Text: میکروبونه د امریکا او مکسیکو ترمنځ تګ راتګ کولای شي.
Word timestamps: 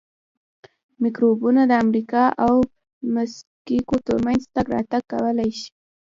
میکروبونه 1.03 1.61
د 1.69 1.73
امریکا 1.83 2.23
او 2.45 2.55
مکسیکو 3.15 3.95
ترمنځ 4.07 4.41
تګ 4.55 4.65
راتګ 4.75 5.03
کولای 5.11 5.49
شي. 5.59 5.69